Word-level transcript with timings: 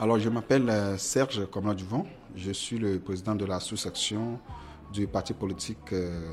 Alors, 0.00 0.18
je 0.18 0.28
m'appelle 0.28 0.68
euh, 0.68 0.96
Serge 0.96 1.46
Comla 1.50 1.74
Duvon. 1.74 2.04
Je 2.34 2.50
suis 2.52 2.78
le 2.78 2.98
président 2.98 3.34
de 3.34 3.44
la 3.44 3.60
sous-section 3.60 4.38
du 4.92 5.06
parti 5.06 5.32
politique 5.32 5.92
euh, 5.92 6.32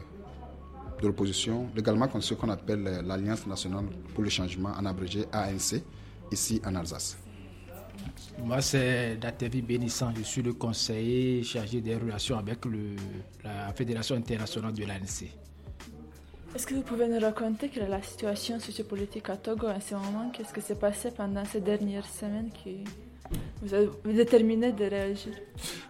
de 1.01 1.07
l'opposition, 1.07 1.69
légalement 1.75 2.07
ce 2.19 2.33
qu'on 2.33 2.49
appelle 2.49 2.87
euh, 2.87 3.01
l'Alliance 3.01 3.45
nationale 3.45 3.85
pour 4.13 4.23
le 4.23 4.29
changement, 4.29 4.69
en 4.69 4.85
abrégé 4.85 5.25
ANC, 5.31 5.83
ici 6.31 6.61
en 6.65 6.75
Alsace. 6.75 7.17
Moi, 8.43 8.61
c'est 8.61 9.17
Datevi 9.17 9.61
Bénissant. 9.61 10.13
Je 10.15 10.23
suis 10.23 10.41
le 10.41 10.53
conseiller 10.53 11.43
chargé 11.43 11.81
des 11.81 11.95
relations 11.95 12.37
avec 12.37 12.65
le, 12.65 12.95
la 13.43 13.73
Fédération 13.73 14.15
internationale 14.15 14.73
de 14.73 14.85
l'ANC. 14.85 15.29
Est-ce 16.55 16.65
que 16.65 16.73
vous 16.73 16.81
pouvez 16.81 17.07
nous 17.07 17.19
raconter 17.19 17.69
quelle 17.69 17.83
est 17.83 17.89
la 17.89 18.01
situation 18.01 18.59
sociopolitique 18.59 19.29
à 19.29 19.37
Togo 19.37 19.67
en 19.67 19.79
ce 19.79 19.93
moment? 19.93 20.31
Qu'est-ce 20.31 20.53
qui 20.53 20.61
s'est 20.61 20.79
passé 20.79 21.11
pendant 21.11 21.45
ces 21.45 21.61
dernières 21.61 22.07
semaines 22.07 22.49
qui 22.51 22.83
vous 23.61 23.73
a 23.75 24.13
déterminé 24.13 24.71
de 24.71 24.85
réagir. 24.85 25.33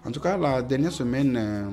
En 0.06 0.12
tout 0.12 0.20
cas, 0.20 0.38
la 0.38 0.62
dernière 0.62 0.92
semaine, 0.92 1.36
euh, 1.38 1.70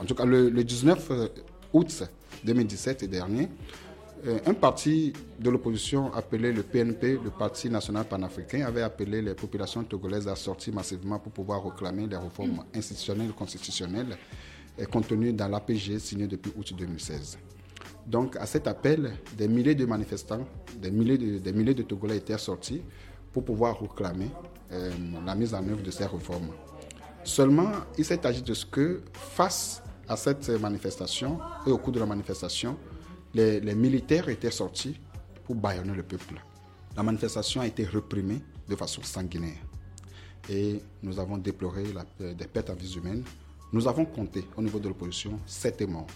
en 0.00 0.04
tout 0.04 0.14
cas 0.14 0.24
le, 0.24 0.50
19 0.50 1.10
euh, 1.10 1.28
août 1.72 2.02
2017 2.44 3.04
dernier, 3.08 3.48
euh, 4.26 4.38
un 4.46 4.54
parti 4.54 5.12
de 5.38 5.48
l'opposition 5.50 6.12
appelé 6.12 6.52
le 6.52 6.62
PNP, 6.64 7.18
le 7.22 7.30
Parti 7.30 7.70
national 7.70 8.04
panafricain, 8.04 8.66
avait 8.66 8.82
appelé 8.82 9.22
les 9.22 9.34
populations 9.34 9.84
togolaises 9.84 10.26
à 10.26 10.34
sortir 10.34 10.74
massivement 10.74 11.18
pour 11.20 11.30
pouvoir 11.32 11.62
réclamer 11.64 12.06
les 12.06 12.16
réformes 12.16 12.64
institutionnelles 12.74 13.30
et 13.30 13.32
constitutionnelles 13.32 14.16
contenues 14.90 15.32
dans 15.32 15.48
l'APG 15.48 15.98
signé 15.98 16.26
depuis 16.26 16.52
août 16.56 16.72
2016. 16.76 17.38
Donc, 18.08 18.36
à 18.36 18.46
cet 18.46 18.66
appel, 18.66 19.12
des 19.36 19.48
milliers 19.48 19.74
de 19.74 19.84
manifestants, 19.84 20.46
des 20.80 20.90
milliers 20.90 21.18
de, 21.18 21.38
des 21.38 21.52
milliers 21.52 21.74
de 21.74 21.82
Togolais 21.82 22.16
étaient 22.16 22.38
sortis 22.38 22.80
pour 23.32 23.44
pouvoir 23.44 23.80
réclamer 23.80 24.30
euh, 24.72 24.90
la 25.24 25.34
mise 25.34 25.54
en 25.54 25.66
œuvre 25.66 25.82
de 25.82 25.90
ces 25.90 26.06
réformes. 26.06 26.50
Seulement, 27.24 27.70
il 27.96 28.04
s'est 28.04 28.24
agi 28.26 28.42
de 28.42 28.54
ce 28.54 28.64
que, 28.64 29.02
face 29.12 29.82
à 30.08 30.16
cette 30.16 30.48
manifestation 30.48 31.38
et 31.66 31.70
au 31.70 31.78
cours 31.78 31.92
de 31.92 32.00
la 32.00 32.06
manifestation, 32.06 32.76
les, 33.34 33.60
militaires 33.74 34.28
étaient 34.28 34.50
sortis 34.50 34.98
pour 35.44 35.54
bâillonner 35.54 35.94
le 35.94 36.02
peuple. 36.02 36.42
La 36.96 37.02
manifestation 37.02 37.60
a 37.60 37.66
été 37.66 37.84
réprimée 37.84 38.40
de 38.68 38.74
façon 38.76 39.02
sanguinaire. 39.02 39.58
Et 40.48 40.82
nous 41.02 41.18
avons 41.20 41.36
déploré 41.36 41.84
la, 41.92 42.34
des 42.34 42.46
pertes 42.46 42.70
en 42.70 42.74
vie 42.74 42.94
humaines. 42.96 43.22
Nous 43.72 43.86
avons 43.86 44.06
compté 44.06 44.44
au 44.56 44.62
niveau 44.62 44.78
de 44.78 44.88
l'opposition 44.88 45.38
sept 45.46 45.86
morts. 45.86 46.06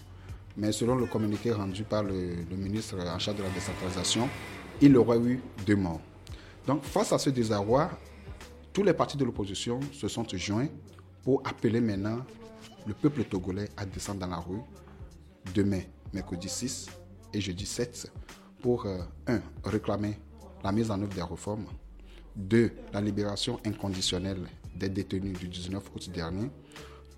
Mais 0.57 0.71
selon 0.71 0.95
le 0.95 1.05
communiqué 1.05 1.51
rendu 1.51 1.83
par 1.83 2.03
le, 2.03 2.35
le 2.49 2.55
ministre 2.55 2.97
en 2.99 3.19
charge 3.19 3.37
de 3.37 3.43
la 3.43 3.49
décentralisation, 3.49 4.27
il 4.81 4.97
aurait 4.97 5.19
eu 5.19 5.41
deux 5.65 5.75
morts. 5.75 6.01
Donc 6.67 6.83
face 6.83 7.11
à 7.11 7.17
ce 7.17 7.29
désarroi, 7.29 7.89
tous 8.71 8.83
les 8.83 8.93
partis 8.93 9.17
de 9.17 9.25
l'opposition 9.25 9.79
se 9.91 10.07
sont 10.07 10.25
joints 10.33 10.69
pour 11.23 11.41
appeler 11.45 11.81
maintenant 11.81 12.25
le 12.87 12.93
peuple 12.93 13.23
togolais 13.23 13.69
à 13.77 13.85
descendre 13.85 14.19
dans 14.21 14.27
la 14.27 14.37
rue 14.37 14.61
demain, 15.53 15.81
mercredi 16.13 16.49
6 16.49 16.87
et 17.33 17.41
jeudi 17.41 17.65
7, 17.65 18.11
pour, 18.61 18.85
1. 18.85 19.07
Euh, 19.29 19.39
réclamer 19.63 20.17
la 20.63 20.71
mise 20.71 20.89
en 20.89 21.01
œuvre 21.01 21.13
des 21.13 21.21
réformes, 21.21 21.65
2. 22.35 22.71
la 22.93 23.01
libération 23.01 23.59
inconditionnelle 23.65 24.47
des 24.75 24.89
détenus 24.89 25.37
du 25.37 25.47
19 25.47 25.83
août 25.93 26.09
dernier, 26.13 26.49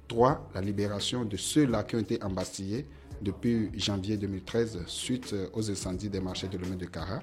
3. 0.08 0.50
la 0.56 0.62
libération 0.62 1.24
de 1.24 1.38
ceux-là 1.38 1.84
qui 1.84 1.96
ont 1.96 2.00
été 2.00 2.22
embastillés 2.24 2.88
depuis 3.22 3.70
janvier 3.80 4.18
2013 4.18 4.84
suite 4.88 5.36
aux 5.54 5.70
incendies 5.70 6.10
des 6.10 6.20
marchés 6.20 6.48
de 6.48 6.58
l'Homme 6.58 6.78
de 6.78 6.86
Cara, 6.86 7.22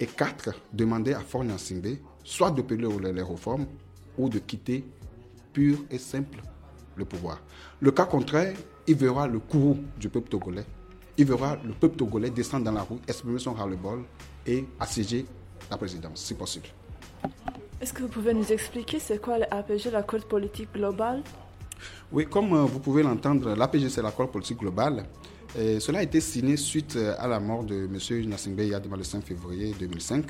et 0.00 0.06
quatre, 0.06 0.50
demander 0.72 1.12
à 1.14 1.20
Fort 1.20 1.44
soit 2.24 2.50
de 2.50 2.62
payer 2.62 2.86
les 3.12 3.22
réformes 3.22 3.66
ou 4.16 4.28
de 4.28 4.38
quitter 4.38 4.84
pur 5.52 5.78
et 5.90 5.98
simple 5.98 6.40
le 6.96 7.04
pouvoir. 7.04 7.40
Le 7.80 7.90
cas 7.90 8.04
contraire, 8.04 8.54
il 8.86 8.96
verra 8.96 9.26
le 9.26 9.38
courroux 9.38 9.78
du 9.98 10.08
peuple 10.08 10.28
togolais. 10.28 10.64
Il 11.16 11.26
verra 11.26 11.56
le 11.64 11.72
peuple 11.72 11.96
togolais 11.96 12.30
descendre 12.30 12.64
dans 12.64 12.72
la 12.72 12.82
rue, 12.82 12.98
exprimer 13.06 13.38
son 13.38 13.52
ras-le-bol 13.52 14.04
et 14.46 14.64
assiéger 14.78 15.26
la 15.70 15.76
présidence, 15.76 16.22
si 16.24 16.34
possible. 16.34 16.68
Est-ce 17.80 17.92
que 17.92 18.02
vous 18.02 18.08
pouvez 18.08 18.34
nous 18.34 18.50
expliquer 18.52 18.98
c'est 18.98 19.20
quoi 19.20 19.38
l'APG, 19.38 19.90
l'accord 19.92 20.20
politique 20.26 20.72
global 20.74 21.22
Oui, 22.10 22.26
comme 22.26 22.52
euh, 22.52 22.62
vous 22.64 22.80
pouvez 22.80 23.02
l'entendre, 23.02 23.54
l'APG 23.54 23.88
c'est 23.88 24.02
l'accord 24.02 24.30
politique 24.30 24.58
global 24.58 25.04
cela 25.54 26.00
a 26.00 26.02
été 26.02 26.20
signé 26.20 26.56
suite 26.56 26.96
euh, 26.96 27.14
à 27.18 27.26
la 27.26 27.40
mort 27.40 27.64
de 27.64 27.86
M. 27.86 28.28
Nassingbe 28.28 28.60
Yadima 28.60 28.96
le 28.96 29.02
5 29.02 29.24
février 29.24 29.74
2005, 29.78 30.26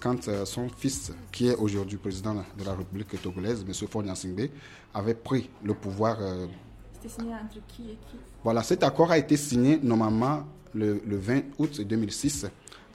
quand 0.00 0.28
euh, 0.28 0.44
son 0.44 0.68
fils, 0.68 1.12
qui 1.32 1.48
est 1.48 1.54
aujourd'hui 1.54 1.96
président 1.96 2.34
de 2.34 2.64
la 2.64 2.74
République 2.74 3.20
togolaise, 3.22 3.64
M. 3.66 3.72
Faure 3.88 4.02
Nassingbe, 4.02 4.48
avait 4.94 5.14
pris 5.14 5.48
le 5.64 5.74
pouvoir. 5.74 6.18
Euh, 6.20 6.46
C'était 6.94 7.08
signé 7.14 7.32
entre 7.34 7.58
qui 7.66 7.82
et 7.84 7.98
qui? 8.10 8.16
Voilà, 8.44 8.62
cet 8.62 8.82
accord 8.82 9.10
a 9.10 9.18
été 9.18 9.36
signé 9.36 9.78
normalement 9.82 10.44
le, 10.74 11.00
20 11.06 11.42
août 11.58 11.80
2006 11.80 12.46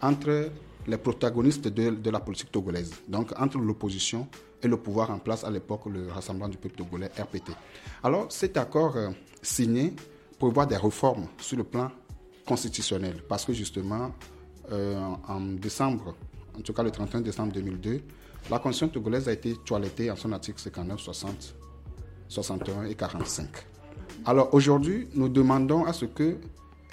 entre 0.01 0.49
les 0.85 0.97
protagonistes 0.97 1.67
de, 1.69 2.09
la 2.09 2.19
politique 2.19 2.51
togolaise, 2.51 2.91
donc 3.07 3.31
entre 3.39 3.57
l'opposition 3.57 4.27
et 4.61 4.67
le 4.67 4.77
pouvoir 4.77 5.11
en 5.11 5.17
place 5.19 5.43
à 5.43 5.49
l'époque, 5.49 5.85
le 5.87 6.09
Rassemblement 6.11 6.49
du 6.49 6.57
peuple 6.57 6.75
togolais, 6.75 7.09
RPT. 7.17 7.51
Alors 8.03 8.31
cet 8.31 8.57
accord 8.57 8.95
signé 9.41 9.93
prévoir 10.43 10.67
des 10.67 10.75
réformes 10.75 11.27
sur 11.39 11.57
le 11.57 11.63
plan 11.63 11.89
constitutionnel. 12.45 13.23
Parce 13.29 13.45
que 13.45 13.53
justement, 13.53 14.11
euh, 14.71 14.99
en 15.27 15.39
décembre, 15.39 16.15
en 16.57 16.61
tout 16.61 16.73
cas 16.73 16.83
le 16.83 16.91
31 16.91 17.21
décembre 17.21 17.53
2002, 17.53 18.01
la 18.51 18.59
Constitution 18.59 18.89
togolaise 18.89 19.29
a 19.29 19.31
été 19.31 19.55
toilettée 19.63 20.11
en 20.11 20.17
son 20.17 20.33
article 20.33 20.59
59, 20.59 20.99
60, 20.99 21.55
61 22.27 22.83
et 22.85 22.95
45. 22.95 23.47
Alors 24.25 24.53
aujourd'hui, 24.53 25.07
nous 25.15 25.29
demandons 25.29 25.85
à 25.85 25.93
ce 25.93 26.05
que 26.05 26.35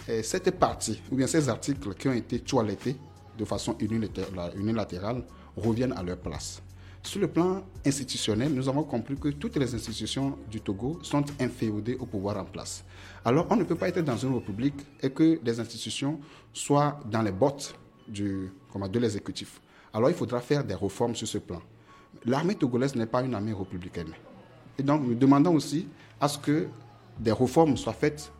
eh, 0.06 0.22
cette 0.22 0.53
partie, 0.53 1.03
ou 1.11 1.17
bien 1.17 1.27
ces 1.27 1.49
articles 1.49 1.93
qui 1.94 2.06
ont 2.06 2.12
été 2.12 2.38
toilettés 2.38 2.97
de 3.37 3.44
façon 3.44 3.77
unilatérale, 3.81 5.25
reviennent 5.56 5.94
à 5.94 6.05
leur 6.05 6.19
place. 6.19 6.62
Sur 7.03 7.21
le 7.21 7.28
plan 7.28 7.62
institutionnel, 7.84 8.53
nous 8.53 8.69
avons 8.69 8.83
compris 8.84 9.16
que 9.16 9.28
toutes 9.31 9.56
les 9.56 9.75
institutions 9.75 10.37
du 10.50 10.61
Togo 10.61 10.99
sont 11.03 11.25
inféodées 11.41 11.97
au 11.99 12.05
pouvoir 12.05 12.37
en 12.37 12.44
place. 12.44 12.84
Alors, 13.25 13.47
on 13.50 13.56
ne 13.56 13.65
peut 13.65 13.75
pas 13.75 13.88
être 13.88 14.03
dans 14.03 14.16
une 14.19 14.34
république 14.34 14.87
et 15.03 15.11
que 15.11 15.41
les 15.43 15.61
institutions 15.61 16.21
soient 16.53 17.00
dans 17.11 17.22
les 17.22 17.33
bottes 17.33 17.75
du, 18.06 18.50
de 18.93 18.99
l'exécutif. 18.99 19.61
Alors, 19.94 20.11
il 20.11 20.15
faudra 20.15 20.41
faire 20.41 20.62
des 20.62 20.75
réformes 20.75 21.15
sur 21.15 21.27
ce 21.27 21.38
plan. 21.38 21.61
L'armée 22.27 22.55
togolaise 22.55 22.94
n'est 22.94 23.06
pas 23.06 23.22
une 23.22 23.34
armée 23.34 23.55
républicaine. 23.55 24.12
Et 24.78 24.82
donc, 24.82 25.03
nous 25.03 25.15
demandons 25.15 25.55
aussi 25.55 25.88
à 26.21 26.28
ce 26.28 26.38
que 26.38 26.69
des 27.19 27.32
réformes 27.32 27.77
soient 27.78 27.94
faites 27.94 28.31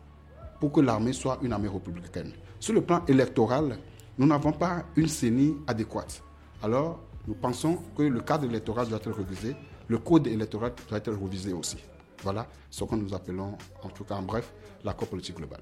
pour 0.59 0.71
que 0.71 0.81
l'armée 0.81 1.13
soit 1.13 1.39
une 1.41 1.51
armée 1.51 1.67
républicaine. 1.67 2.33
Sur 2.59 2.75
le 2.75 2.81
plan 2.81 3.03
électoral, 3.07 3.79
nous 4.19 4.27
n'avons 4.27 4.51
pas 4.51 4.83
une 4.95 5.07
CENI 5.07 5.55
adéquate. 5.65 6.21
Alors, 6.61 6.99
nous 7.27 7.35
pensons 7.35 7.77
que 7.95 8.03
le 8.03 8.21
cadre 8.21 8.45
électoral 8.45 8.87
doit 8.87 8.97
être 8.97 9.11
révisé, 9.11 9.55
le 9.87 9.97
code 9.97 10.27
électoral 10.27 10.73
doit 10.89 10.97
être 10.97 11.11
révisé 11.11 11.53
aussi. 11.53 11.77
Voilà 12.23 12.47
ce 12.69 12.83
que 12.83 12.95
nous 12.95 13.13
appelons, 13.13 13.57
en 13.83 13.89
tout 13.89 14.03
cas 14.03 14.15
en 14.15 14.21
bref, 14.21 14.53
l'accord 14.83 15.07
politique 15.07 15.37
global. 15.37 15.61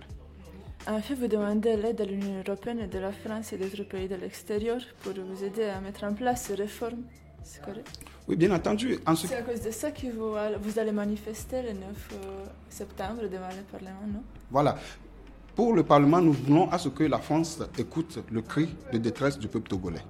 En 0.88 1.02
fait, 1.02 1.14
vous 1.16 1.28
demandez 1.28 1.76
l'aide 1.76 1.98
de 1.98 2.04
l'Union 2.06 2.42
européenne 2.46 2.80
et 2.80 2.88
de 2.88 3.00
la 3.00 3.12
France 3.12 3.54
et 3.54 3.58
d'autres 3.58 3.84
pays 3.84 4.08
de 4.08 4.16
l'extérieur 4.16 4.80
pour 5.04 5.14
vous 5.14 5.44
aider 5.44 5.66
à 5.66 5.80
mettre 5.82 6.04
en 6.04 6.14
place 6.14 6.44
ces 6.44 6.56
réformes. 6.56 7.04
C'est 7.44 7.62
correct? 7.62 7.88
Oui, 8.28 8.36
bien 8.36 8.52
entendu. 8.52 8.98
C'est 9.16 9.36
à 9.36 9.42
cause 9.42 9.62
de 9.62 9.72
ça 9.72 9.92
que 9.92 10.08
vous, 10.08 10.36
vous 10.62 10.80
allez 10.80 10.92
manifester 10.92 11.62
le 11.62 11.74
9 11.74 11.82
euh, 11.82 12.46
septembre 12.70 13.22
devant 13.24 13.50
le 13.50 13.64
Parlement, 13.72 14.08
non? 14.08 14.24
Voilà. 14.52 14.78
Pour 15.56 15.74
le 15.74 15.84
Parlement, 15.84 16.22
nous 16.22 16.34
voulons 16.34 16.70
à 16.70 16.78
ce 16.78 16.90
que 16.90 17.04
la 17.04 17.20
France 17.20 17.60
écoute 17.78 18.20
le 18.32 18.42
cri 18.42 18.70
de 18.94 18.98
détresse 18.98 19.38
du 19.38 19.48
peuple 19.48 19.70
togolais. 19.70 20.02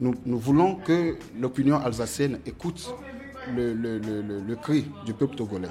Nous, 0.00 0.38
voulons 0.38 0.76
que 0.76 1.16
l'opinion 1.38 1.76
alsacienne 1.78 2.38
écoute 2.46 2.92
le, 3.54 4.54
cri 4.56 4.84
du 5.06 5.14
peuple 5.14 5.36
togolais. 5.36 5.68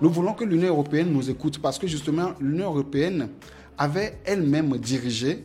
Nous 0.00 0.10
voulons 0.10 0.34
que 0.34 0.44
l'Union 0.44 0.68
européenne 0.68 1.12
nous 1.12 1.28
écoute 1.30 1.58
parce 1.60 1.78
que 1.78 1.86
justement 1.86 2.32
l'Union 2.40 2.66
européenne 2.66 3.30
avait 3.78 4.18
elle-même 4.24 4.76
dirigé 4.78 5.44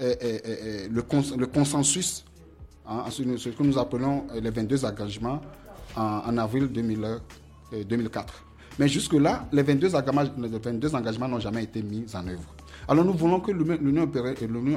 euh, 0.00 0.14
euh, 0.22 0.38
euh, 0.46 0.88
le, 0.90 1.46
consensus, 1.46 2.24
hein, 2.86 3.04
ce 3.10 3.48
que 3.48 3.62
nous 3.62 3.78
appelons 3.78 4.26
les 4.40 4.50
22 4.50 4.84
engagements 4.84 5.40
en, 5.96 6.36
avril 6.36 6.68
2004. 6.68 8.44
Mais 8.78 8.88
jusque-là, 8.88 9.48
les 9.52 9.62
22 9.62 9.88
les 10.38 10.58
22 10.58 10.94
engagements 10.94 11.28
n'ont 11.28 11.40
jamais 11.40 11.64
été 11.64 11.82
mis 11.82 12.04
en 12.14 12.26
œuvre. 12.28 12.54
Alors 12.88 13.04
nous 13.04 13.14
voulons 13.14 13.40
que 13.40 13.50
l'Union 13.52 14.10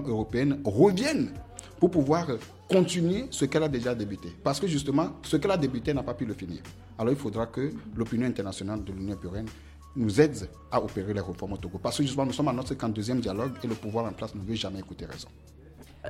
européenne 0.07 0.59
revienne 0.63 1.31
pour 1.79 1.89
pouvoir 1.91 2.27
continuer 2.69 3.25
ce 3.31 3.45
qu'elle 3.45 3.63
a 3.63 3.69
déjà 3.69 3.95
débuté. 3.95 4.29
Parce 4.43 4.59
que 4.59 4.67
justement, 4.67 5.11
ce 5.23 5.37
qu'elle 5.37 5.51
a 5.51 5.57
débuté 5.57 5.93
n'a 5.93 6.03
pas 6.03 6.13
pu 6.13 6.25
le 6.25 6.33
finir. 6.33 6.59
Alors 6.97 7.13
il 7.13 7.17
faudra 7.19 7.47
que 7.47 7.71
l'opinion 7.95 8.27
internationale 8.27 8.83
de 8.83 8.91
l'Union 8.91 9.17
européenne 9.21 9.47
nous 9.95 10.21
aide 10.21 10.49
à 10.71 10.81
opérer 10.81 11.13
les 11.13 11.21
réformes 11.21 11.53
au 11.53 11.57
Togo. 11.57 11.79
Parce 11.81 11.97
que 11.97 12.03
justement, 12.03 12.25
nous 12.25 12.33
sommes 12.33 12.49
à 12.49 12.53
notre 12.53 12.73
52e 12.73 13.19
dialogue 13.19 13.53
et 13.63 13.67
le 13.67 13.75
pouvoir 13.75 14.05
en 14.05 14.11
place 14.11 14.35
ne 14.35 14.41
veut 14.41 14.55
jamais 14.55 14.79
écouter 14.79 15.05
raison. 15.05 15.29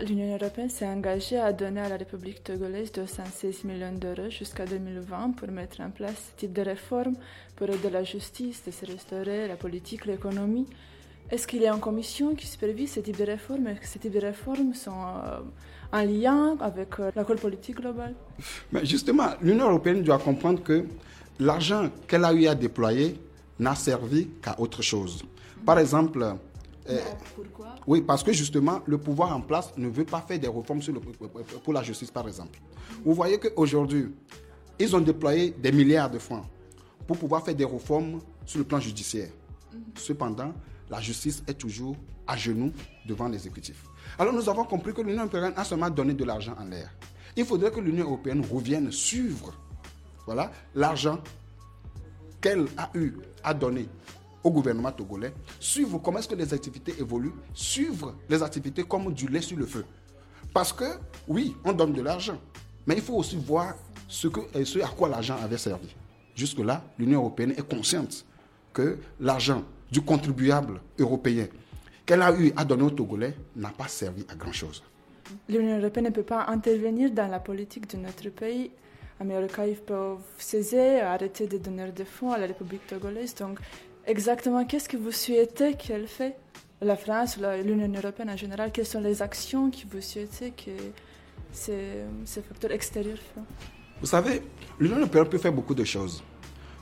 L'Union 0.02 0.36
européenne 0.36 0.70
s'est 0.70 0.88
engagée 0.88 1.40
à 1.40 1.52
donner 1.52 1.82
à 1.82 1.90
la 1.90 1.98
République 1.98 2.44
togolaise 2.44 2.92
216 2.92 3.64
millions 3.64 3.94
d'euros 3.94 4.30
jusqu'à 4.30 4.66
2020 4.66 5.32
pour 5.32 5.48
mettre 5.50 5.82
en 5.82 5.90
place 5.90 6.32
ce 6.32 6.40
type 6.40 6.54
de 6.54 6.62
réforme, 6.62 7.16
pour 7.56 7.70
aider 7.70 7.90
la 7.90 8.04
justice 8.04 8.64
de 8.66 8.72
se 8.72 8.86
restaurer, 8.86 9.48
la 9.48 9.56
politique, 9.56 10.06
l'économie. 10.06 10.68
Est-ce 11.32 11.46
qu'il 11.46 11.62
y 11.62 11.68
a 11.68 11.74
une 11.74 11.80
commission 11.80 12.34
qui 12.34 12.48
supervise 12.48 12.94
ce 12.94 13.00
type 13.02 13.18
de 13.18 13.24
réformes 13.24 13.68
Est-ce 13.68 13.80
que 13.82 13.88
ce 13.88 13.98
type 14.00 14.14
de 14.14 14.20
réformes 14.20 14.74
sont 14.74 14.92
euh, 14.92 15.40
en 15.94 16.02
lien 16.04 16.58
avec 16.60 17.00
euh, 17.00 17.12
l'accord 17.16 17.36
politique 17.36 17.76
global? 17.76 18.16
Mais 18.72 18.84
justement, 18.84 19.28
l'Union 19.42 19.70
européenne 19.70 20.02
doit 20.02 20.18
comprendre 20.18 20.64
que 20.64 20.86
l'argent 21.40 21.90
qu'elle 22.08 22.26
a 22.26 22.34
eu 22.34 22.48
à 22.48 22.56
déployer 22.56 23.16
n'a 23.60 23.76
servi 23.76 24.28
qu'à 24.42 24.60
autre 24.60 24.82
chose. 24.82 25.24
Par 25.64 25.78
exemple, 25.78 26.24
euh, 26.90 26.98
Pourquoi? 27.36 27.76
oui, 27.86 28.02
parce 28.02 28.24
que 28.24 28.34
justement, 28.34 28.80
le 28.88 28.98
pouvoir 28.98 29.36
en 29.36 29.42
place 29.42 29.72
ne 29.78 29.88
veut 29.88 30.06
pas 30.06 30.22
faire 30.22 30.40
des 30.40 30.48
réformes 30.48 30.82
sur 30.82 30.94
le, 30.94 31.00
pour 31.00 31.74
la 31.74 31.84
justice, 31.84 32.10
par 32.10 32.28
exemple. 32.28 32.60
Vous 33.06 33.14
voyez 33.14 33.38
qu'aujourd'hui, 33.38 34.08
ils 34.80 34.96
ont 34.96 35.02
déployé 35.02 35.52
des 35.52 35.72
milliards 35.72 36.10
de 36.10 36.18
francs 36.18 36.46
pour 37.06 37.18
pouvoir 37.18 37.46
faire 37.46 37.54
des 37.54 37.66
réformes 37.66 38.20
sur 38.48 38.58
le 38.58 38.64
plan 38.66 38.80
judiciaire. 38.80 39.30
Cependant, 39.96 40.54
la 40.90 41.00
justice 41.02 41.44
est 41.48 41.54
toujours 41.54 41.96
à 42.28 42.36
genoux 42.38 42.72
devant 43.06 43.28
l'exécutif. 43.28 43.84
Alors 44.18 44.34
nous 44.34 44.50
avons 44.50 44.64
compris 44.66 44.94
que 44.94 45.02
l'Union 45.02 45.22
européenne 45.24 45.54
a 45.56 45.64
seulement 45.64 45.90
donné 45.90 46.14
de 46.14 46.24
l'argent 46.24 46.56
en 46.60 46.66
l'air. 46.66 46.90
Il 47.36 47.46
faudrait 47.46 47.72
que 47.72 47.80
l'Union 47.80 48.06
européenne 48.06 48.44
revienne 48.52 48.92
suivre 48.92 49.54
voilà, 50.26 50.52
l'argent 50.76 51.20
qu'elle 52.40 52.68
a 52.78 52.90
eu 52.94 53.14
à 53.44 53.54
donner 53.54 53.88
au 54.44 54.52
gouvernement 54.52 54.92
togolais, 54.92 55.34
suivre 55.60 55.98
comment 55.98 56.20
est-ce 56.20 56.28
que 56.28 56.36
les 56.36 56.54
activités 56.54 56.94
évoluent, 57.00 57.34
suivre 57.54 58.16
les 58.30 58.42
activités 58.42 58.84
comme 58.84 59.12
du 59.14 59.28
lait 59.28 59.42
sur 59.42 59.58
le 59.58 59.66
feu. 59.66 59.86
Parce 60.54 60.72
que, 60.72 60.86
oui, 61.28 61.56
on 61.66 61.74
donne 61.74 61.94
de 61.94 62.02
l'argent, 62.02 62.40
mais 62.86 62.96
il 62.96 63.02
faut 63.02 63.16
aussi 63.16 63.36
voir 63.38 63.74
ce, 64.08 64.28
ce 64.64 64.80
à 64.80 64.88
quoi 64.88 65.10
l'argent 65.10 65.36
avait 65.42 65.58
servi. 65.58 65.96
Jusque-là, 66.36 66.84
l'Union 66.98 67.20
européenne 67.20 67.52
est 67.58 67.68
consciente 67.68 68.26
que 68.72 68.98
l'argent 69.20 69.64
du 69.92 70.02
contribuable 70.02 70.82
européen 70.98 71.48
qu'elle 72.06 72.22
a 72.24 72.32
eu 72.34 72.52
à 72.56 72.66
donner 72.66 72.84
aux 72.84 72.90
Togolais 72.90 73.36
n'a 73.56 73.70
pas 73.70 73.88
servi 73.88 74.26
à 74.30 74.36
grand-chose. 74.36 74.84
L'Union 75.48 75.78
européenne 75.78 76.06
ne 76.06 76.10
peut 76.10 76.24
pas 76.24 76.46
intervenir 76.48 77.12
dans 77.12 77.28
la 77.28 77.40
politique 77.40 77.88
de 77.92 77.98
notre 77.98 78.30
pays. 78.30 78.72
Américains 79.20 79.66
ils 79.66 79.76
peuvent 79.76 80.18
saisir, 80.40 81.06
arrêter 81.06 81.46
de 81.46 81.58
donner 81.60 81.92
des 81.92 82.06
fonds 82.06 82.32
à 82.32 82.38
la 82.40 82.48
République 82.48 82.88
togolaise. 82.88 83.36
Donc, 83.36 83.60
exactement, 84.08 84.66
qu'est-ce 84.66 84.90
que 84.90 84.98
vous 84.98 85.12
souhaitez 85.12 85.76
qu'elle 85.76 86.08
fait? 86.08 86.36
La 86.82 86.96
France, 86.96 87.38
l'Union 87.64 87.92
européenne 87.96 88.30
en 88.32 88.38
général, 88.38 88.72
quelles 88.72 88.88
sont 88.88 89.02
les 89.02 89.22
actions 89.22 89.70
que 89.70 89.86
vous 89.92 90.02
souhaitez 90.02 90.52
que 90.52 90.72
ces, 91.52 92.06
ces 92.26 92.42
facteurs 92.42 92.72
extérieurs 92.72 93.18
fassent? 93.18 93.44
Vous 94.00 94.08
savez, 94.08 94.42
l'Union 94.80 94.98
européenne 94.98 95.26
peut 95.28 95.38
faire 95.38 95.52
beaucoup 95.54 95.76
de 95.76 95.84
choses. 95.84 96.24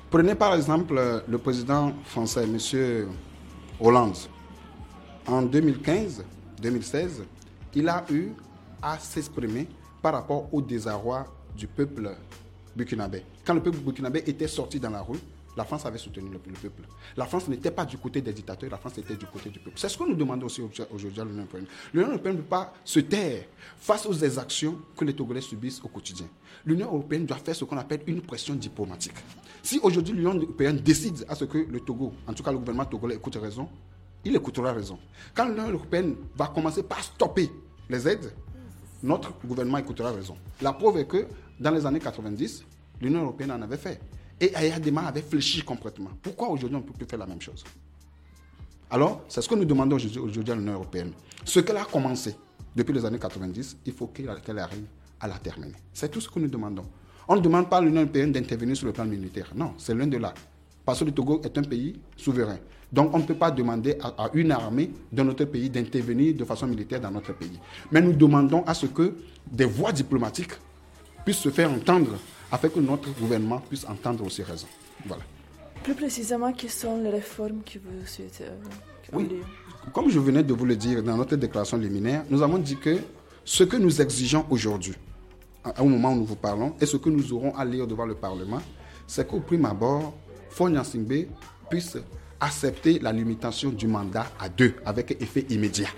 Prenez 0.09 0.35
par 0.35 0.55
exemple 0.55 0.97
euh, 0.97 1.19
le 1.27 1.37
président 1.37 1.91
français, 2.05 2.45
M. 2.45 3.09
Hollande. 3.77 4.15
En 5.27 5.43
2015-2016, 5.45 7.23
il 7.75 7.89
a 7.89 8.05
eu 8.09 8.29
à 8.81 8.97
s'exprimer 8.99 9.67
par 10.01 10.13
rapport 10.13 10.47
au 10.53 10.61
désarroi 10.61 11.25
du 11.57 11.67
peuple 11.67 12.15
burkinabé. 12.73 13.23
Quand 13.45 13.53
le 13.53 13.61
peuple 13.61 13.79
burkinabé 13.79 14.23
était 14.25 14.47
sorti 14.47 14.79
dans 14.79 14.91
la 14.91 15.01
rue, 15.01 15.19
la 15.57 15.65
France 15.65 15.85
avait 15.87 15.97
soutenu 15.97 16.29
le, 16.29 16.39
le 16.45 16.53
peuple. 16.53 16.83
La 17.17 17.25
France 17.25 17.47
n'était 17.47 17.71
pas 17.71 17.83
du 17.83 17.97
côté 17.97 18.21
des 18.21 18.31
dictateurs, 18.31 18.69
la 18.69 18.77
France 18.77 18.99
était 18.99 19.15
du 19.15 19.25
côté 19.25 19.49
du 19.49 19.57
peuple. 19.59 19.77
C'est 19.77 19.89
ce 19.89 19.97
que 19.97 20.03
nous 20.03 20.15
demandons 20.15 20.45
aussi 20.45 20.61
aujourd'hui 20.61 21.19
à 21.19 21.25
l'Union 21.25 21.39
européenne. 21.41 21.65
L'Union 21.93 22.09
européenne 22.09 22.35
ne 22.35 22.41
peut 22.41 22.47
pas 22.47 22.73
se 22.85 22.99
taire 22.99 23.43
face 23.79 24.05
aux 24.05 24.13
exactions 24.13 24.77
que 24.95 25.03
les 25.03 25.13
Togolais 25.15 25.41
subissent 25.41 25.81
au 25.83 25.87
quotidien. 25.87 26.27
L'Union 26.63 26.85
européenne 26.87 27.25
doit 27.25 27.37
faire 27.37 27.55
ce 27.55 27.65
qu'on 27.65 27.77
appelle 27.77 28.01
une 28.05 28.21
pression 28.21 28.53
diplomatique. 28.53 29.15
Si 29.63 29.79
aujourd'hui 29.81 30.13
l'Union 30.13 30.35
européenne 30.35 30.77
décide 30.77 31.25
à 31.27 31.33
ce 31.33 31.45
que 31.45 31.57
le 31.57 31.79
Togo, 31.79 32.13
en 32.27 32.33
tout 32.33 32.43
cas 32.43 32.51
le 32.51 32.59
gouvernement 32.59 32.85
togolais, 32.85 33.15
écoute 33.15 33.35
raison, 33.41 33.67
il 34.23 34.35
écoutera 34.35 34.71
raison. 34.73 34.99
Quand 35.33 35.47
l'Union 35.49 35.69
européenne 35.69 36.15
va 36.35 36.47
commencer 36.47 36.83
par 36.83 37.01
stopper 37.03 37.49
les 37.89 38.07
aides, 38.07 38.31
notre 39.01 39.33
gouvernement 39.43 39.79
écoutera 39.79 40.11
raison. 40.11 40.37
La 40.61 40.73
preuve 40.73 40.97
est 40.97 41.05
que 41.07 41.25
dans 41.59 41.71
les 41.71 41.83
années 41.85 41.99
90, 41.99 42.63
l'Union 43.01 43.23
européenne 43.23 43.51
en 43.51 43.61
avait 43.63 43.77
fait. 43.77 43.99
Et 44.39 44.55
Ayadema 44.55 45.01
avait 45.07 45.21
fléchi 45.21 45.61
complètement. 45.63 46.11
Pourquoi 46.21 46.49
aujourd'hui 46.49 46.75
on 46.77 46.81
ne 46.81 46.85
peut 46.85 46.93
plus 46.93 47.05
faire 47.07 47.19
la 47.19 47.25
même 47.25 47.41
chose? 47.41 47.63
Alors, 48.89 49.21
c'est 49.27 49.41
ce 49.41 49.49
que 49.49 49.55
nous 49.55 49.65
demandons 49.65 49.95
aujourd'hui 49.95 50.51
à 50.51 50.55
l'Union 50.55 50.73
européenne. 50.73 51.11
Ce 51.43 51.59
qu'elle 51.59 51.77
a 51.77 51.85
commencé 51.85 52.35
depuis 52.75 52.93
les 52.93 53.03
années 53.03 53.19
90, 53.19 53.77
il 53.85 53.93
faut 53.93 54.07
qu'elle 54.07 54.59
arrive 54.59 54.85
à 55.19 55.27
la 55.27 55.37
terminer. 55.39 55.73
C'est 55.93 56.09
tout 56.09 56.21
ce 56.21 56.29
que 56.29 56.39
nous 56.39 56.47
demandons. 56.47 56.85
On 57.27 57.35
ne 57.35 57.41
demande 57.41 57.69
pas 57.69 57.77
à 57.77 57.81
l'Union 57.81 58.01
européenne 58.01 58.31
d'intervenir 58.31 58.77
sur 58.77 58.85
le 58.85 58.93
plan 58.93 59.05
militaire. 59.05 59.51
Non, 59.55 59.73
c'est 59.77 59.93
loin 59.93 60.07
de 60.07 60.17
là. 60.17 60.33
Parce 60.85 60.99
que 60.99 61.05
le 61.05 61.11
Togo 61.11 61.41
est 61.43 61.57
un 61.57 61.63
pays 61.63 61.99
souverain. 62.15 62.59
Donc 62.93 63.13
on 63.13 63.17
ne 63.19 63.23
peut 63.23 63.35
pas 63.35 63.51
demander 63.51 63.97
à, 63.99 64.07
à 64.25 64.29
une 64.33 64.51
armée 64.51 64.91
de 65.11 65.21
notre 65.23 65.43
pays 65.43 65.69
d'intervenir 65.69 66.33
de 66.35 66.45
façon 66.45 66.67
militaire 66.67 67.01
dans 67.01 67.11
notre 67.11 67.33
pays. 67.33 67.59
Mais 67.91 67.99
nous 68.01 68.13
demandons 68.13 68.63
à 68.65 68.73
ce 68.73 68.85
que 68.85 69.15
des 69.51 69.65
voies 69.65 69.91
diplomatiques 69.91 70.53
puissent 71.27 71.39
se 71.39 71.49
faire 71.49 71.69
entendre 71.69 72.11
afin 72.49 72.69
que 72.69 72.79
notre 72.79 73.09
gouvernement 73.19 73.59
puisse 73.59 73.83
entendre 73.85 74.25
aussi 74.25 74.43
raison. 74.43 74.65
Voilà. 75.05 75.23
Plus 75.83 75.93
précisément, 75.93 76.53
quelles 76.53 76.69
sont 76.69 77.03
les 77.03 77.09
réformes 77.09 77.63
que 77.65 77.79
vous 77.79 78.05
souhaitez 78.05 78.45
euh, 78.45 78.55
Oui. 79.11 79.27
Comme 79.91 80.09
je 80.09 80.19
venais 80.19 80.41
de 80.41 80.53
vous 80.53 80.63
le 80.63 80.77
dire 80.77 81.03
dans 81.03 81.17
notre 81.17 81.35
déclaration 81.35 81.75
liminaire, 81.75 82.23
nous 82.29 82.41
avons 82.41 82.57
dit 82.57 82.77
que 82.77 82.99
ce 83.43 83.65
que 83.65 83.75
nous 83.75 84.01
exigeons 84.01 84.45
aujourd'hui, 84.49 84.93
au 85.77 85.83
moment 85.83 86.13
où 86.13 86.15
nous 86.15 86.23
vous 86.25 86.37
parlons, 86.37 86.73
et 86.79 86.85
ce 86.85 86.95
que 86.95 87.09
nous 87.09 87.33
aurons 87.33 87.53
à 87.57 87.65
lire 87.65 87.85
devant 87.87 88.05
le 88.05 88.15
Parlement, 88.15 88.61
c'est 89.05 89.27
qu'au 89.27 89.41
prime 89.41 89.65
abord, 89.65 90.13
Fonya 90.49 90.85
Singbe 90.85 91.25
puisse 91.69 91.97
accepter 92.39 92.99
la 92.99 93.11
limitation 93.11 93.71
du 93.71 93.87
mandat 93.87 94.27
à 94.39 94.47
deux 94.47 94.75
avec 94.85 95.21
effet 95.21 95.45
immédiat. 95.49 95.89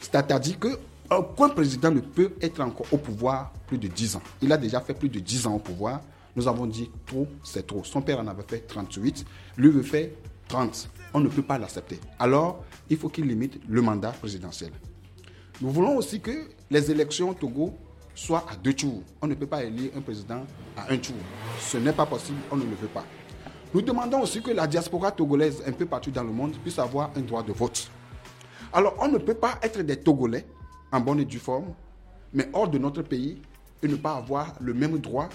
C'est-à-dire 0.00 0.60
que 0.60 0.78
aucun 1.18 1.48
président 1.48 1.90
ne 1.90 2.00
peut 2.00 2.32
être 2.40 2.60
encore 2.60 2.86
au 2.92 2.98
pouvoir 2.98 3.52
plus 3.66 3.78
de 3.78 3.88
10 3.88 4.16
ans. 4.16 4.22
Il 4.40 4.52
a 4.52 4.56
déjà 4.56 4.80
fait 4.80 4.94
plus 4.94 5.08
de 5.08 5.18
10 5.18 5.46
ans 5.46 5.54
au 5.54 5.58
pouvoir. 5.58 6.00
Nous 6.36 6.48
avons 6.48 6.66
dit 6.66 6.90
trop, 7.06 7.26
c'est 7.42 7.66
trop. 7.66 7.84
Son 7.84 8.00
père 8.00 8.20
en 8.20 8.26
avait 8.26 8.44
fait 8.46 8.60
38, 8.60 9.24
lui 9.56 9.70
veut 9.70 9.82
faire 9.82 10.08
30. 10.48 10.88
On 11.14 11.20
ne 11.20 11.28
peut 11.28 11.42
pas 11.42 11.58
l'accepter. 11.58 11.98
Alors, 12.18 12.64
il 12.88 12.96
faut 12.96 13.08
qu'il 13.08 13.26
limite 13.26 13.60
le 13.68 13.82
mandat 13.82 14.12
présidentiel. 14.12 14.70
Nous 15.60 15.70
voulons 15.70 15.96
aussi 15.96 16.20
que 16.20 16.48
les 16.70 16.90
élections 16.90 17.30
au 17.30 17.34
Togo 17.34 17.74
soient 18.14 18.44
à 18.50 18.56
deux 18.56 18.74
tours. 18.74 19.02
On 19.20 19.26
ne 19.26 19.34
peut 19.34 19.46
pas 19.46 19.62
élire 19.64 19.90
un 19.96 20.00
président 20.00 20.44
à 20.76 20.92
un 20.92 20.96
tour. 20.98 21.16
Ce 21.60 21.76
n'est 21.76 21.92
pas 21.92 22.06
possible, 22.06 22.38
on 22.50 22.56
ne 22.56 22.64
le 22.64 22.76
veut 22.76 22.88
pas. 22.88 23.04
Nous 23.74 23.82
demandons 23.82 24.20
aussi 24.20 24.42
que 24.42 24.50
la 24.50 24.66
diaspora 24.66 25.12
togolaise, 25.12 25.62
un 25.66 25.72
peu 25.72 25.86
partout 25.86 26.10
dans 26.10 26.24
le 26.24 26.32
monde, 26.32 26.52
puisse 26.62 26.78
avoir 26.78 27.10
un 27.16 27.20
droit 27.20 27.42
de 27.42 27.52
vote. 27.52 27.90
Alors, 28.72 28.94
on 29.00 29.08
ne 29.08 29.18
peut 29.18 29.34
pas 29.34 29.58
être 29.62 29.82
des 29.82 29.96
Togolais 29.96 30.46
en 30.92 31.00
bonne 31.00 31.20
et 31.20 31.24
due 31.24 31.38
forme, 31.38 31.74
mais 32.32 32.48
hors 32.52 32.68
de 32.68 32.78
notre 32.78 33.02
pays 33.02 33.40
et 33.82 33.88
ne 33.88 33.96
pas 33.96 34.14
avoir 34.14 34.54
le 34.60 34.74
même 34.74 34.98
droit 34.98 35.28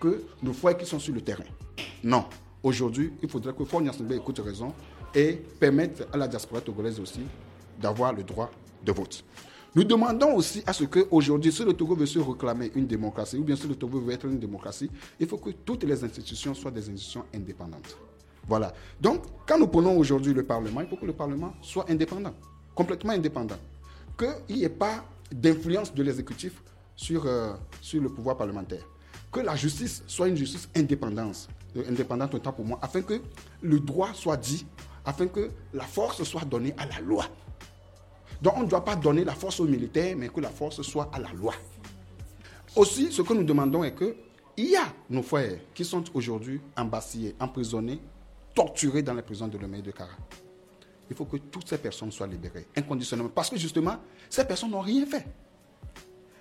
que 0.00 0.24
nos 0.42 0.52
frères 0.52 0.76
qui 0.76 0.86
sont 0.86 0.98
sur 0.98 1.14
le 1.14 1.20
terrain. 1.20 1.44
Non. 2.02 2.24
Aujourd'hui, 2.62 3.12
il 3.22 3.28
faudrait 3.28 3.54
que 3.54 3.64
Fournier 3.64 3.90
écoute 4.10 4.38
raison 4.38 4.72
et 5.14 5.32
permette 5.58 6.06
à 6.12 6.16
la 6.16 6.28
diaspora 6.28 6.60
togolaise 6.60 7.00
aussi 7.00 7.20
d'avoir 7.80 8.12
le 8.12 8.22
droit 8.22 8.50
de 8.84 8.92
vote. 8.92 9.24
Nous 9.74 9.84
demandons 9.84 10.34
aussi 10.34 10.62
à 10.66 10.72
ce 10.72 10.84
que 10.84 11.06
aujourd'hui, 11.10 11.52
si 11.52 11.64
le 11.64 11.72
Togo 11.72 11.94
veut 11.94 12.06
se 12.06 12.18
réclamer 12.18 12.72
une 12.74 12.86
démocratie, 12.86 13.36
ou 13.36 13.44
bien 13.44 13.54
si 13.56 13.68
le 13.68 13.76
Togo 13.76 14.00
veut 14.00 14.12
être 14.12 14.26
une 14.26 14.38
démocratie, 14.38 14.90
il 15.18 15.26
faut 15.26 15.38
que 15.38 15.50
toutes 15.50 15.84
les 15.84 16.02
institutions 16.02 16.54
soient 16.54 16.72
des 16.72 16.90
institutions 16.90 17.24
indépendantes. 17.34 17.96
Voilà. 18.48 18.72
Donc, 19.00 19.22
quand 19.46 19.58
nous 19.58 19.68
prenons 19.68 19.96
aujourd'hui 19.96 20.34
le 20.34 20.42
Parlement, 20.42 20.80
il 20.80 20.88
faut 20.88 20.96
que 20.96 21.06
le 21.06 21.12
Parlement 21.12 21.54
soit 21.62 21.88
indépendant, 21.88 22.34
complètement 22.74 23.12
indépendant. 23.12 23.58
Qu'il 24.20 24.56
n'y 24.56 24.64
ait 24.64 24.68
pas 24.68 25.02
d'influence 25.32 25.94
de 25.94 26.02
l'exécutif 26.02 26.62
sur, 26.94 27.24
euh, 27.24 27.54
sur 27.80 28.02
le 28.02 28.10
pouvoir 28.10 28.36
parlementaire. 28.36 28.86
Que 29.32 29.40
la 29.40 29.56
justice 29.56 30.02
soit 30.06 30.28
une 30.28 30.36
justice 30.36 30.68
indépendante, 30.76 31.48
euh, 31.76 31.88
indépendante 31.88 32.34
autant 32.34 32.52
pour 32.52 32.66
moi, 32.66 32.78
afin 32.82 33.00
que 33.00 33.22
le 33.62 33.80
droit 33.80 34.12
soit 34.12 34.36
dit, 34.36 34.66
afin 35.06 35.26
que 35.26 35.48
la 35.72 35.84
force 35.84 36.22
soit 36.24 36.44
donnée 36.44 36.74
à 36.76 36.84
la 36.84 37.00
loi. 37.00 37.24
Donc 38.42 38.58
on 38.58 38.64
ne 38.64 38.68
doit 38.68 38.84
pas 38.84 38.94
donner 38.94 39.24
la 39.24 39.34
force 39.34 39.58
aux 39.60 39.66
militaires, 39.66 40.14
mais 40.18 40.28
que 40.28 40.40
la 40.40 40.50
force 40.50 40.82
soit 40.82 41.08
à 41.14 41.18
la 41.18 41.32
loi. 41.32 41.54
Aussi, 42.76 43.10
ce 43.10 43.22
que 43.22 43.32
nous 43.32 43.44
demandons 43.44 43.84
est 43.84 43.94
que 43.94 44.14
il 44.58 44.70
y 44.70 44.76
a 44.76 44.84
nos 45.08 45.22
frères 45.22 45.58
qui 45.72 45.84
sont 45.86 46.04
aujourd'hui 46.12 46.60
embastillés, 46.76 47.34
emprisonnés, 47.40 48.00
torturés 48.54 49.02
dans 49.02 49.14
les 49.14 49.22
prisons 49.22 49.48
de 49.48 49.56
Lomé 49.56 49.80
de 49.80 49.90
Cara. 49.90 50.10
Il 51.10 51.16
faut 51.16 51.24
que 51.24 51.38
toutes 51.38 51.68
ces 51.68 51.78
personnes 51.78 52.12
soient 52.12 52.28
libérées 52.28 52.68
inconditionnellement. 52.76 53.32
Parce 53.34 53.50
que 53.50 53.58
justement, 53.58 53.96
ces 54.28 54.44
personnes 54.44 54.70
n'ont 54.70 54.80
rien 54.80 55.04
fait. 55.04 55.26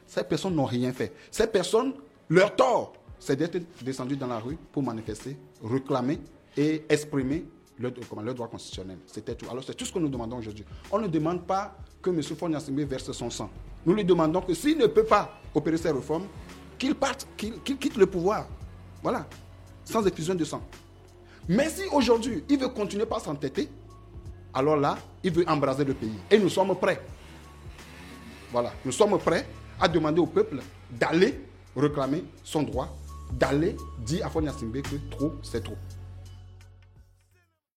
Ces 0.06 0.24
personnes 0.24 0.56
n'ont 0.56 0.66
rien 0.66 0.94
fait. 0.94 1.12
Ces 1.32 1.48
personnes, 1.48 1.94
leur 2.30 2.56
tort, 2.56 2.94
c'est 3.20 3.36
d'être 3.36 3.60
descendus 3.84 4.16
dans 4.16 4.28
la 4.28 4.40
rue 4.40 4.58
pour 4.72 4.84
manifester, 4.84 5.36
réclamer 5.64 6.20
et 6.56 6.84
exprimer 6.88 7.46
leur, 7.80 7.92
comment, 8.08 8.22
leur 8.22 8.36
droit 8.36 8.48
constitutionnel. 8.48 9.00
C'était 9.08 9.36
tout. 9.36 9.48
Alors 9.50 9.64
c'est 9.64 9.74
tout 9.74 9.86
ce 9.86 9.92
que 9.92 10.00
nous 10.00 10.08
demandons 10.08 10.38
aujourd'hui. 10.38 10.66
On 10.92 11.00
ne 11.00 11.08
demande 11.08 11.46
pas 11.46 11.76
que 12.02 12.12
M. 12.12 12.22
Fournier 12.22 12.58
verse 12.86 13.12
son 13.12 13.30
sang. 13.30 13.50
Nous 13.86 13.94
lui 13.94 14.06
demandons 14.06 14.42
que 14.42 14.54
s'il 14.54 14.78
ne 14.78 14.88
peut 14.88 15.04
pas 15.04 15.40
opérer 15.54 15.78
ces 15.78 15.92
réformes, 15.92 16.28
qu'il 16.78 16.96
parte, 16.96 17.28
qu'il 17.36 17.60
quitte 17.62 17.98
le 17.98 18.06
pouvoir. 18.06 18.48
Voilà. 19.02 19.28
Sans 19.84 20.06
effusion 20.06 20.36
de 20.36 20.46
sang. 20.46 20.62
Mais 21.48 21.70
si 21.70 21.84
aujourd'hui, 21.92 22.44
il 22.48 22.60
veut 22.60 22.70
continuer 22.70 23.06
par 23.06 23.20
s'entêter, 23.20 23.70
alors 24.54 24.78
là, 24.78 24.98
il 25.24 25.32
veut 25.32 25.48
embraser 25.48 25.84
le 25.84 25.94
pays. 25.94 26.18
Et 26.30 26.38
nous 26.38 26.50
sommes 26.50 26.76
prêts. 26.76 27.02
Voilà. 28.52 28.72
Nous 28.84 28.92
sommes 28.92 29.18
prêts 29.20 29.46
à 29.80 29.88
demander 29.88 30.20
au 30.20 30.26
peuple 30.26 30.58
d'aller 30.90 31.40
réclamer 31.76 32.24
son 32.44 32.64
droit, 32.64 32.98
d'aller 33.32 33.76
dire 34.00 34.26
à 34.26 34.30
Fonia 34.30 34.52
Simbe 34.52 34.82
que 34.82 34.96
trop, 35.12 35.34
c'est 35.44 35.64
trop. 35.64 35.78